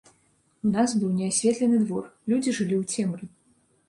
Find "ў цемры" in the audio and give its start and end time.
2.81-3.29